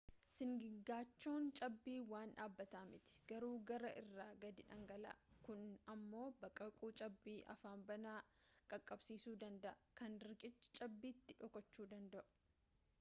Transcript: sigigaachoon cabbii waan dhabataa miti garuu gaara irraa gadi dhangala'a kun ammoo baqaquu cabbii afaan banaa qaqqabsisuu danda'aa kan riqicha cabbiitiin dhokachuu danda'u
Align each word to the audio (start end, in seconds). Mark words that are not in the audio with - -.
sigigaachoon 0.35 1.43
cabbii 1.57 1.97
waan 2.11 2.31
dhabataa 2.39 2.81
miti 2.93 3.19
garuu 3.31 3.51
gaara 3.71 3.91
irraa 4.01 4.29
gadi 4.45 4.65
dhangala'a 4.71 5.13
kun 5.49 5.61
ammoo 5.95 6.25
baqaquu 6.39 6.89
cabbii 7.03 7.37
afaan 7.55 7.85
banaa 7.93 8.17
qaqqabsisuu 8.73 9.37
danda'aa 9.45 9.79
kan 10.01 10.17
riqicha 10.29 10.73
cabbiitiin 10.81 11.39
dhokachuu 11.45 11.89
danda'u 11.95 12.27